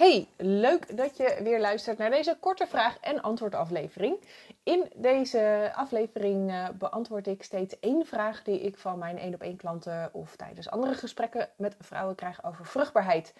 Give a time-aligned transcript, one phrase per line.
[0.00, 4.16] Hey, leuk dat je weer luistert naar deze korte vraag- en antwoordaflevering.
[4.62, 9.40] In deze aflevering uh, beantwoord ik steeds één vraag die ik van mijn één op
[9.42, 13.34] één klanten of tijdens andere gesprekken met vrouwen krijg over vruchtbaarheid.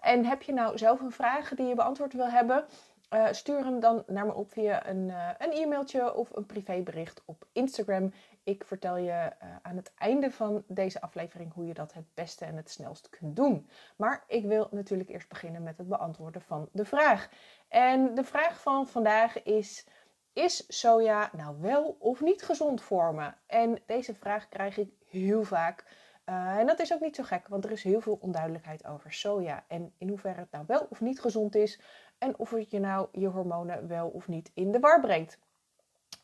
[0.00, 2.64] En heb je nou zelf een vraag die je beantwoord wil hebben?
[3.10, 7.22] Uh, stuur hem dan naar me op via een, uh, een e-mailtje of een privébericht
[7.24, 8.12] op Instagram.
[8.46, 12.44] Ik vertel je uh, aan het einde van deze aflevering hoe je dat het beste
[12.44, 13.68] en het snelst kunt doen.
[13.96, 17.28] Maar ik wil natuurlijk eerst beginnen met het beantwoorden van de vraag.
[17.68, 19.86] En de vraag van vandaag is:
[20.32, 23.32] Is soja nou wel of niet gezond voor me?
[23.46, 25.84] En deze vraag krijg ik heel vaak.
[26.24, 29.64] en dat is ook niet zo gek, want er is heel veel onduidelijkheid over soja
[29.68, 31.80] en in hoeverre het nou wel of niet gezond is
[32.18, 35.38] en of het je nou je hormonen wel of niet in de war brengt.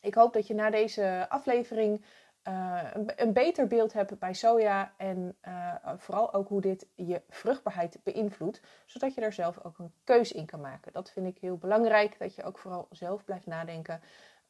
[0.02, 2.04] Ik hoop dat je na deze aflevering
[2.48, 2.82] uh,
[3.16, 8.60] een, beter beeld hebt bij soja en uh, vooral ook hoe dit je vruchtbaarheid beïnvloedt,
[8.86, 10.92] zodat je daar zelf ook een keus in kan maken.
[10.92, 14.00] Dat vind ik heel belangrijk, dat je ook vooral zelf blijft nadenken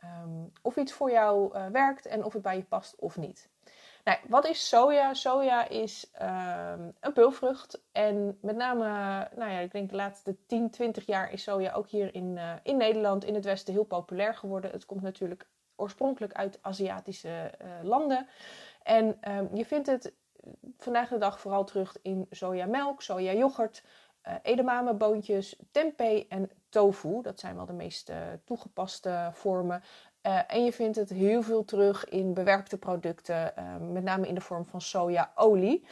[0.04, 3.48] um, of iets voor jou uh, werkt en of het bij je past of niet.
[4.04, 5.14] Nou, wat is soja?
[5.14, 7.82] Soja is uh, een peulvrucht.
[7.92, 8.84] En met name,
[9.36, 12.52] nou ja, ik denk de laatste 10, 20 jaar is soja ook hier in, uh,
[12.62, 14.70] in Nederland, in het Westen, heel populair geworden.
[14.70, 18.26] Het komt natuurlijk oorspronkelijk uit Aziatische uh, landen.
[18.82, 20.12] En um, je vindt het
[20.78, 23.84] vandaag de dag vooral terug in sojamelk, sojayoghurt,
[24.28, 27.22] uh, edamameboontjes, tempeh en tofu.
[27.22, 28.12] Dat zijn wel de meest
[28.44, 29.82] toegepaste vormen.
[30.26, 34.34] Uh, en je vindt het heel veel terug in bewerkte producten, uh, met name in
[34.34, 35.86] de vorm van sojaolie.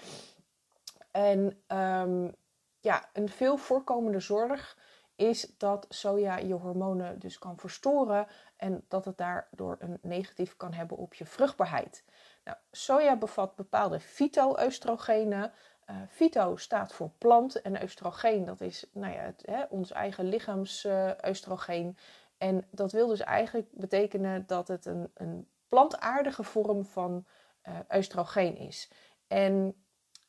[1.10, 2.34] En um,
[2.80, 4.76] ja, een veel voorkomende zorg
[5.16, 10.72] is dat soja je hormonen dus kan verstoren en dat het daardoor een negatief kan
[10.72, 12.04] hebben op je vruchtbaarheid.
[12.44, 15.52] Nou, soja bevat bepaalde fyto-oestrogenen.
[15.90, 21.96] Uh, fyto staat voor plant en oestrogeen dat is nou ja, hè, ons eigen lichaams-oestrogeen.
[22.40, 27.26] En dat wil dus eigenlijk betekenen dat het een, een plantaardige vorm van
[27.68, 28.90] uh, oestrogeen is.
[29.26, 29.74] En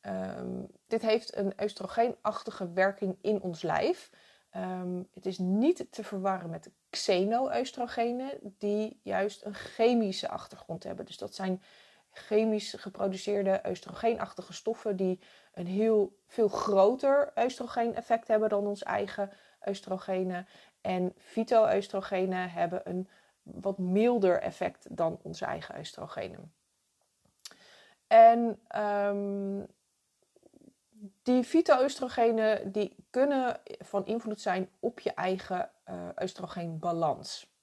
[0.02, 4.10] um, dit heeft een oestrogeenachtige werking in ons lijf.
[4.56, 11.06] Um, het is niet te verwarren met xeno-oestrogenen, die juist een chemische achtergrond hebben.
[11.06, 11.62] Dus dat zijn
[12.12, 15.20] chemisch geproduceerde oestrogeenachtige stoffen die
[15.54, 19.32] een heel veel groter oestrogeen-effect hebben dan ons eigen
[19.68, 20.48] oestrogenen.
[20.82, 23.08] En fytoestrogenen hebben een
[23.44, 26.54] wat milder effect dan onze eigen oestrogenen.
[28.08, 29.68] En um,
[31.24, 37.54] die fytoestrogenen die kunnen van invloed zijn op je eigen uh, oestrogeenbalans.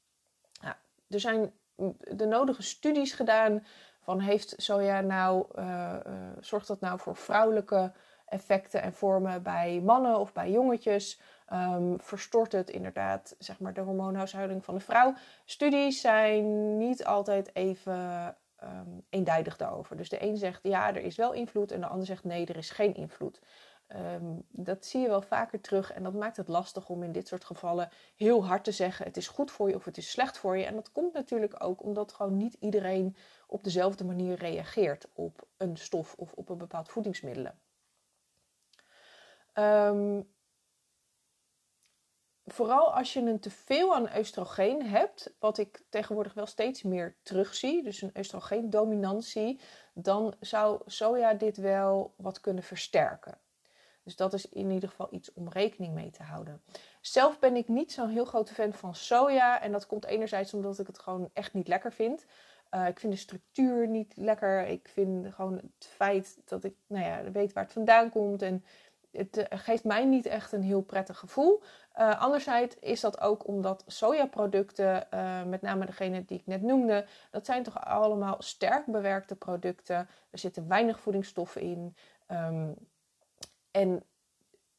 [0.60, 0.74] Nou,
[1.08, 1.52] er zijn
[1.98, 3.66] de nodige studies gedaan
[4.00, 5.96] van heeft soja nou, uh,
[6.40, 7.92] zorgt dat nou voor vrouwelijke
[8.26, 11.20] effecten en vormen bij mannen of bij jongetjes?
[11.52, 15.14] Um, verstort het inderdaad zeg maar, de hormoonhuishouding van de vrouw?
[15.44, 19.96] Studies zijn niet altijd even um, eenduidig daarover.
[19.96, 22.56] Dus de een zegt ja, er is wel invloed en de ander zegt nee, er
[22.56, 23.40] is geen invloed.
[23.96, 27.28] Um, dat zie je wel vaker terug en dat maakt het lastig om in dit
[27.28, 30.38] soort gevallen heel hard te zeggen: het is goed voor je of het is slecht
[30.38, 30.64] voor je.
[30.64, 33.16] En dat komt natuurlijk ook omdat gewoon niet iedereen
[33.46, 37.58] op dezelfde manier reageert op een stof of op een bepaald voedingsmiddelen.
[39.54, 40.28] Um,
[42.52, 47.82] vooral als je een teveel aan oestrogeen hebt, wat ik tegenwoordig wel steeds meer terugzie,
[47.82, 49.60] dus een oestrogeendominantie,
[49.94, 53.38] dan zou soja dit wel wat kunnen versterken.
[54.08, 56.62] Dus dat is in ieder geval iets om rekening mee te houden.
[57.00, 59.60] Zelf ben ik niet zo'n heel grote fan van soja.
[59.60, 62.24] En dat komt enerzijds omdat ik het gewoon echt niet lekker vind.
[62.70, 64.66] Uh, ik vind de structuur niet lekker.
[64.66, 68.42] Ik vind gewoon het feit dat ik nou ja, weet waar het vandaan komt.
[68.42, 68.64] En
[69.10, 71.62] het uh, geeft mij niet echt een heel prettig gevoel.
[71.98, 77.06] Uh, anderzijds is dat ook omdat sojaproducten, uh, met name degene die ik net noemde,
[77.30, 80.08] dat zijn toch allemaal sterk bewerkte producten.
[80.30, 81.96] Er zitten weinig voedingsstoffen in.
[82.28, 82.74] Um,
[83.70, 84.02] en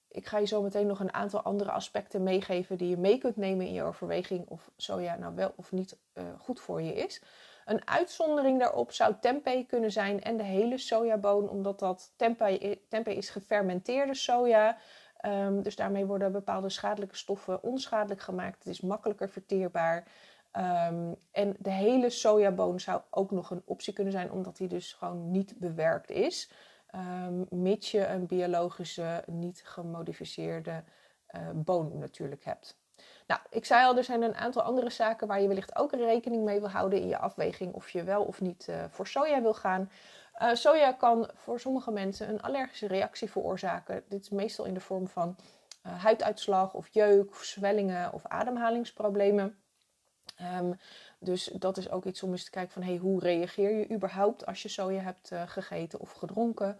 [0.07, 3.35] ik ga je zo meteen nog een aantal andere aspecten meegeven die je mee kunt
[3.35, 7.21] nemen in je overweging of soja nou wel of niet uh, goed voor je is.
[7.65, 13.17] Een uitzondering daarop zou tempeh kunnen zijn en de hele sojaboon, omdat dat tempeh, tempeh
[13.17, 14.77] is gefermenteerde soja.
[15.25, 18.57] Um, dus daarmee worden bepaalde schadelijke stoffen onschadelijk gemaakt.
[18.57, 20.07] Het is makkelijker verteerbaar.
[20.57, 24.93] Um, en de hele sojaboon zou ook nog een optie kunnen zijn, omdat die dus
[24.93, 26.51] gewoon niet bewerkt is.
[26.95, 30.83] Um, mits je een biologische, niet gemodificeerde
[31.35, 32.77] uh, boon natuurlijk hebt.
[33.27, 36.43] Nou, ik zei al, er zijn een aantal andere zaken waar je wellicht ook rekening
[36.43, 39.53] mee wil houden in je afweging of je wel of niet uh, voor soja wil
[39.53, 39.91] gaan.
[40.41, 44.03] Uh, soja kan voor sommige mensen een allergische reactie veroorzaken.
[44.07, 45.35] Dit is meestal in de vorm van
[45.81, 49.57] huiduitslag of jeuk zwellingen of ademhalingsproblemen.
[50.59, 50.79] Um,
[51.19, 54.45] dus dat is ook iets om eens te kijken van hey, hoe reageer je überhaupt
[54.45, 56.79] als je soja hebt uh, gegeten of gedronken.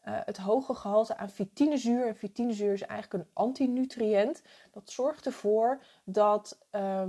[0.00, 2.06] Het hoge gehalte aan vitinezuur.
[2.06, 4.42] En vitinezuur is eigenlijk een antinutriënt.
[4.72, 7.02] Dat zorgt ervoor dat uh,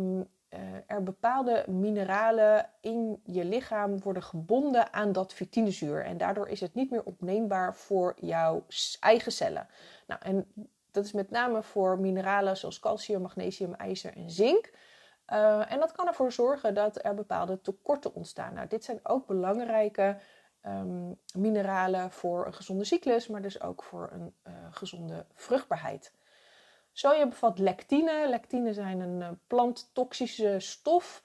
[0.86, 6.04] er bepaalde mineralen in je lichaam worden gebonden aan dat vitinezuur.
[6.06, 8.66] En daardoor is het niet meer opneembaar voor jouw
[9.00, 9.68] eigen cellen.
[10.08, 10.52] Nou, en
[10.92, 14.72] dat is met name voor mineralen zoals calcium, magnesium, ijzer en zink.
[15.34, 18.54] Uh, en dat kan ervoor zorgen dat er bepaalde tekorten ontstaan.
[18.54, 20.18] Nou, dit zijn ook belangrijke
[20.66, 26.14] um, mineralen voor een gezonde cyclus, maar dus ook voor een uh, gezonde vruchtbaarheid.
[27.00, 28.28] Soja bevat lectine.
[28.30, 31.24] Lectine zijn een uh, planttoxische stof.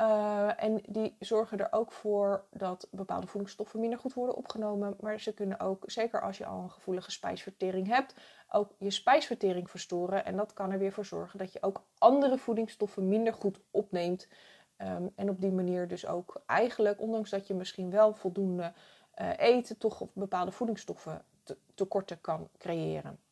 [0.00, 4.96] Uh, en die zorgen er ook voor dat bepaalde voedingsstoffen minder goed worden opgenomen.
[5.00, 8.14] Maar ze kunnen ook, zeker als je al een gevoelige spijsvertering hebt,
[8.48, 10.24] ook je spijsvertering verstoren.
[10.24, 14.28] En dat kan er weer voor zorgen dat je ook andere voedingsstoffen minder goed opneemt.
[14.78, 18.72] Um, en op die manier dus ook eigenlijk, ondanks dat je misschien wel voldoende
[19.20, 23.23] uh, eet, toch bepaalde voedingsstoffen te tekorten kan creëren.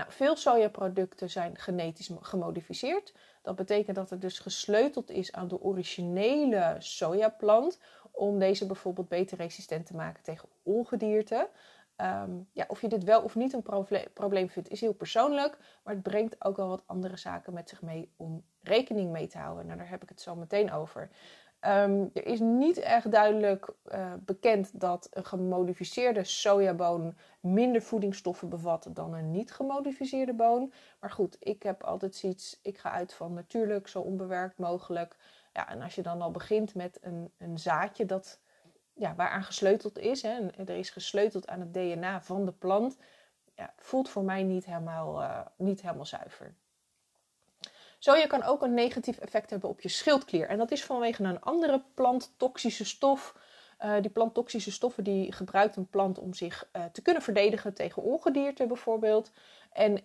[0.00, 3.14] Nou, veel sojaproducten zijn genetisch gemodificeerd.
[3.42, 7.78] Dat betekent dat het dus gesleuteld is aan de originele sojaplant
[8.10, 11.48] om deze bijvoorbeeld beter resistent te maken tegen ongedierte.
[11.96, 13.62] Um, ja, of je dit wel of niet een
[14.14, 15.58] probleem vindt, is heel persoonlijk.
[15.84, 19.38] Maar het brengt ook wel wat andere zaken met zich mee om rekening mee te
[19.38, 19.66] houden.
[19.66, 21.10] Nou, daar heb ik het zo meteen over.
[21.66, 28.88] Um, er is niet echt duidelijk uh, bekend dat een gemodificeerde sojaboon minder voedingsstoffen bevat
[28.90, 30.72] dan een niet gemodificeerde boon.
[31.00, 35.16] Maar goed, ik heb altijd zoiets, ik ga uit van natuurlijk, zo onbewerkt mogelijk.
[35.52, 38.40] Ja, en als je dan al begint met een, een zaadje dat,
[38.94, 42.96] ja, waaraan gesleuteld is, hè, en er is gesleuteld aan het DNA van de plant,
[43.54, 46.54] ja, voelt voor mij niet helemaal, uh, niet helemaal zuiver.
[48.02, 50.48] Soja kan ook een negatief effect hebben op je schildklier.
[50.48, 53.36] En dat is vanwege een andere planttoxische stof.
[53.84, 58.02] Uh, die planttoxische stoffen die gebruikt een plant om zich uh, te kunnen verdedigen tegen
[58.02, 59.30] ongedierte bijvoorbeeld.
[59.72, 59.96] En uh,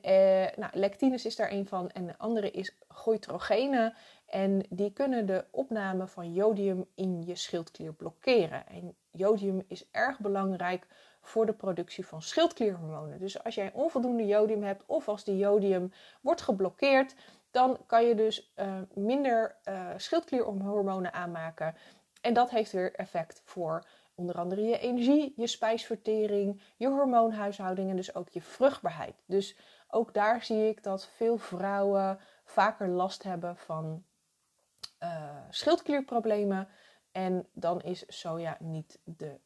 [0.55, 3.93] nou, lectines is daar een van en de andere is goitrogenen.
[4.25, 8.67] En die kunnen de opname van jodium in je schildklier blokkeren.
[8.67, 10.87] En jodium is erg belangrijk
[11.21, 13.19] voor de productie van schildklierhormonen.
[13.19, 15.91] Dus als jij onvoldoende jodium hebt of als die jodium
[16.21, 17.15] wordt geblokkeerd,
[17.55, 21.75] dan kan je dus uh, minder uh, schildklierhormonen aanmaken.
[22.21, 27.95] En dat heeft weer effect voor onder andere je energie, je spijsvertering, je hormoonhuishouding en
[27.95, 29.23] dus ook je vruchtbaarheid.
[29.25, 29.57] Dus
[29.87, 34.03] ook daar zie ik dat veel vrouwen vaker last hebben van
[35.03, 36.67] uh, schildklierproblemen.
[37.11, 39.39] En dan is soja niet de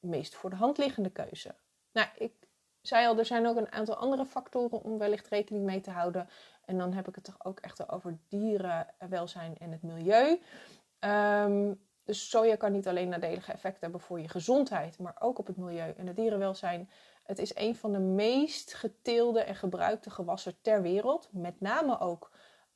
[0.00, 1.54] meest voor de hand liggende keuze.
[1.92, 2.32] Nou, ik
[2.86, 6.28] zei al, er zijn ook een aantal andere factoren om wellicht rekening mee te houden.
[6.64, 10.40] En dan heb ik het toch ook echt over dierenwelzijn en het milieu.
[11.00, 15.46] Um, dus soja kan niet alleen nadelige effecten hebben voor je gezondheid, maar ook op
[15.46, 16.90] het milieu en het dierenwelzijn.
[17.24, 21.28] Het is een van de meest geteelde en gebruikte gewassen ter wereld.
[21.32, 22.30] Met name ook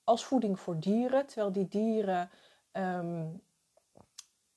[0.04, 1.26] als voeding voor dieren.
[1.26, 2.30] Terwijl die dieren
[2.72, 3.42] um,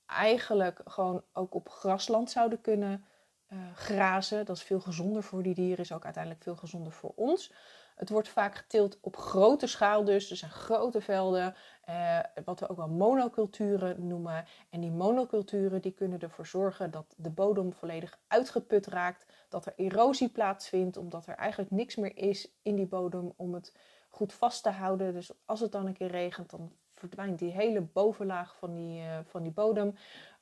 [0.06, 3.06] eigenlijk gewoon ook op grasland zouden kunnen
[3.54, 4.46] uh, grazen.
[4.46, 7.52] Dat is veel gezonder voor die dieren, is ook uiteindelijk veel gezonder voor ons.
[7.96, 10.32] Het wordt vaak geteeld op grote schaal dus.
[10.32, 11.56] Er zijn grote velden,
[11.86, 14.46] eh, wat we ook wel monoculturen noemen.
[14.70, 19.26] En die monoculturen die kunnen ervoor zorgen dat de bodem volledig uitgeput raakt.
[19.50, 23.76] Dat er erosie plaatsvindt, omdat er eigenlijk niks meer is in die bodem om het
[24.10, 25.14] goed vast te houden.
[25.14, 29.18] Dus als het dan een keer regent, dan verdwijnt die hele bovenlaag van die, uh,
[29.26, 29.96] van die bodem.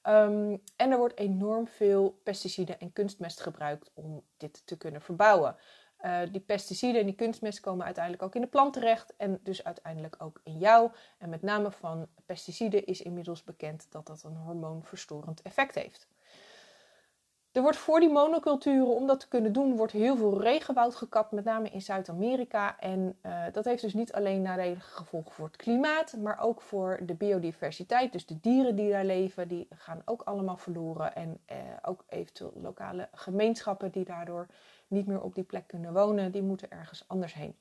[0.08, 5.56] Um, en er wordt enorm veel pesticiden en kunstmest gebruikt om dit te kunnen verbouwen.
[6.02, 9.64] Uh, die pesticiden en die kunstmest komen uiteindelijk ook in de plant terecht en dus
[9.64, 10.92] uiteindelijk ook in jou.
[11.18, 16.08] En met name van pesticiden is inmiddels bekend dat dat een hormoonverstorend effect heeft.
[17.52, 21.32] Er wordt voor die monoculturen, om dat te kunnen doen, wordt heel veel regenwoud gekapt,
[21.32, 22.80] met name in Zuid-Amerika.
[22.80, 27.00] En uh, dat heeft dus niet alleen nadelige gevolgen voor het klimaat, maar ook voor
[27.02, 28.12] de biodiversiteit.
[28.12, 31.16] Dus de dieren die daar leven, die gaan ook allemaal verloren.
[31.16, 34.48] En uh, ook eventueel lokale gemeenschappen die daardoor
[34.88, 37.56] niet meer op die plek kunnen wonen, die moeten ergens anders heen.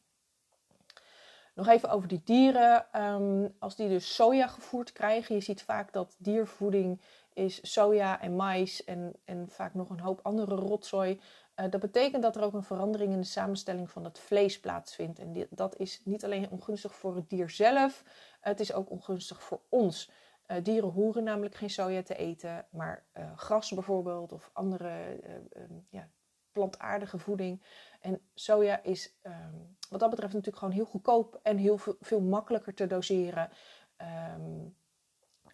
[1.54, 2.86] Nog even over die dieren.
[2.96, 7.00] Um, als die dus soja gevoerd krijgen, je ziet vaak dat diervoeding
[7.32, 11.20] is soja en mais en, en vaak nog een hoop andere rotzooi.
[11.56, 15.18] Uh, dat betekent dat er ook een verandering in de samenstelling van het vlees plaatsvindt.
[15.18, 18.04] En dat is niet alleen ongunstig voor het dier zelf,
[18.40, 20.10] het is ook ongunstig voor ons.
[20.46, 25.20] Uh, dieren horen namelijk geen soja te eten, maar uh, gras bijvoorbeeld of andere
[25.88, 26.08] ja,
[26.52, 27.62] plantaardige voeding.
[28.00, 29.54] En soja is ehm,
[29.88, 33.50] wat dat betreft natuurlijk gewoon heel goedkoop en heel veel, veel makkelijker te doseren.
[33.96, 34.68] Ehm,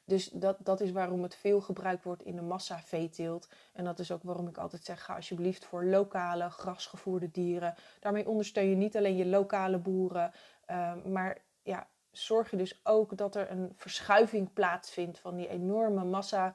[0.07, 3.49] dus dat, dat is waarom het veel gebruikt wordt in de massa veeteelt.
[3.73, 7.75] En dat is ook waarom ik altijd zeg: ga alsjeblieft voor lokale, grasgevoerde dieren.
[8.01, 10.33] Daarmee ondersteun je niet alleen je lokale boeren,
[10.65, 16.05] ehm, maar ja, zorg je dus ook dat er een verschuiving plaatsvindt van die enorme
[16.05, 16.55] massa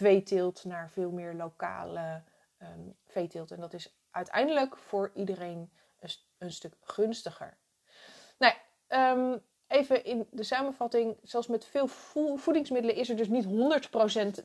[0.00, 2.22] uh, naar veel meer lokale
[2.58, 3.50] um, veeteelt.
[3.50, 7.56] En dat is uiteindelijk voor iedereen een, een stuk gunstiger.
[8.38, 8.54] Nou,
[8.88, 11.16] um, even in de samenvatting.
[11.22, 11.86] Zoals met veel
[12.36, 13.48] voedingsmiddelen is er dus niet 100%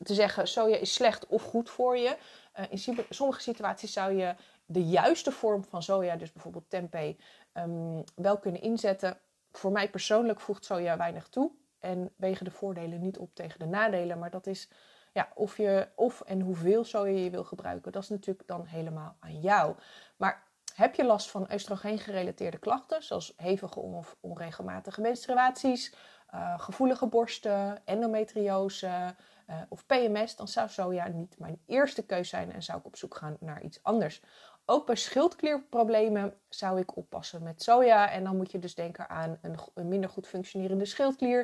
[0.02, 2.16] te zeggen soja is slecht of goed voor je.
[2.58, 4.34] Uh, in sommige situaties zou je
[4.66, 7.14] de juiste vorm van soja, dus bijvoorbeeld tempeh,
[7.54, 9.18] um, wel kunnen inzetten.
[9.52, 13.66] Voor mij persoonlijk voegt soja weinig toe en wegen de voordelen niet op tegen de
[13.66, 14.18] nadelen.
[14.18, 14.68] Maar dat is
[15.12, 19.16] ja, of, je, of en hoeveel soja je wil gebruiken, dat is natuurlijk dan helemaal
[19.20, 19.74] aan jou.
[20.16, 25.94] Maar heb je last van oestrogeen-gerelateerde klachten, zoals hevige of onregelmatige menstruaties,
[26.34, 29.14] uh, gevoelige borsten, endometriose
[29.50, 32.96] uh, of PMS, dan zou soja niet mijn eerste keus zijn en zou ik op
[32.96, 34.22] zoek gaan naar iets anders.
[34.64, 38.10] Ook bij schildklierproblemen zou ik oppassen met soja.
[38.10, 41.40] En dan moet je dus denken aan een, minder goed functionerende schildklier.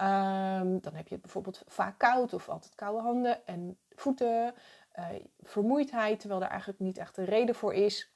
[0.00, 4.54] Um, dan heb je bijvoorbeeld vaak koud of altijd koude handen en voeten.
[4.98, 5.06] Uh,
[5.40, 8.15] vermoeidheid, terwijl er eigenlijk niet echt een reden voor is.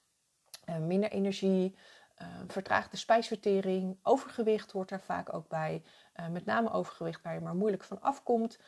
[0.71, 1.77] Uh, minder energie,
[2.23, 5.83] uh, vertraagde spijsvertering, overgewicht hoort er vaak ook bij.
[6.31, 8.59] met name overgewicht waar je maar moeilijk van afkomt.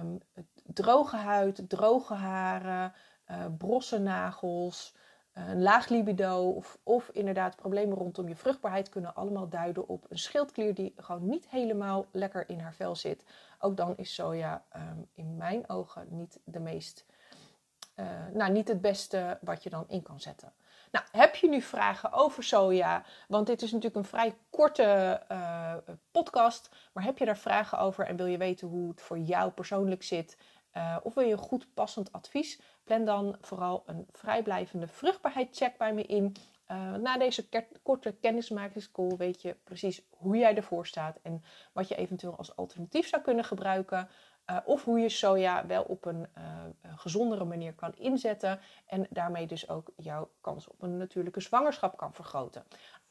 [0.00, 0.18] Um,
[0.64, 2.92] droge huid, droge haren,
[3.58, 4.94] brosse nagels,
[5.46, 10.18] een laag libido of, of inderdaad problemen rondom je vruchtbaarheid kunnen allemaal duiden op een
[10.18, 13.24] schildklier die gewoon niet helemaal lekker in haar vel zit.
[13.58, 17.06] Ook dan is soja um, in mijn ogen niet de meest,
[18.00, 20.52] uh, nou niet het beste wat je dan in kan zetten.
[20.90, 23.04] Nou, heb je nu vragen over soja?
[23.28, 25.74] Want dit is natuurlijk een vrij korte uh,
[26.10, 26.70] podcast.
[26.92, 30.02] Maar heb je daar vragen over en wil je weten hoe het voor jou persoonlijk
[30.02, 30.36] zit?
[30.76, 32.60] Uh, of wil je goed passend advies?
[32.84, 36.36] Plan dan vooral een vrijblijvende vruchtbaarheidscheck bij me in.
[37.00, 37.48] Na deze
[37.82, 43.08] korte kennismakingscall weet je precies hoe jij ervoor staat en wat je eventueel als alternatief
[43.08, 44.08] zou kunnen gebruiken.
[44.50, 46.44] Uh, of hoe je soja wel op een uh,
[46.96, 52.14] gezondere manier kan inzetten en daarmee dus ook jouw kans op een natuurlijke zwangerschap kan
[52.14, 52.64] vergroten.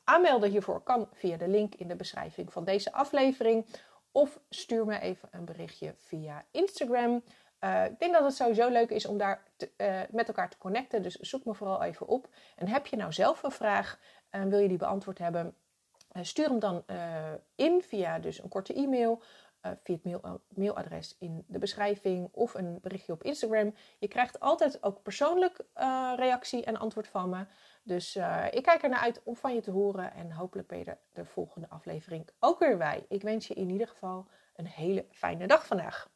[0.03, 3.65] Aanmelden hiervoor kan via de link in de beschrijving van deze aflevering
[4.11, 7.23] of stuur me even een berichtje via Instagram.
[7.59, 9.43] Uh, ik denk dat het sowieso leuk is om daar
[10.09, 11.01] met elkaar te connecten.
[11.01, 12.27] Dus zoek me vooral even op.
[12.55, 15.55] En heb je nou zelf een vraag en wil je die beantwoord hebben?
[16.21, 16.83] Stuur hem dan
[17.55, 19.21] in via dus een korte e-mail.
[19.61, 23.73] Via het mail, mailadres in de beschrijving of een berichtje op Instagram.
[23.99, 25.65] Je krijgt altijd ook persoonlijk
[26.15, 27.45] reactie en antwoord van me.
[27.83, 28.15] Dus
[28.51, 30.13] ik kijk er naar uit om van je te horen.
[30.13, 33.05] En hopelijk ben je er de volgende aflevering ook weer bij.
[33.09, 36.09] Ik wens je in ieder geval een hele fijne dag vandaag.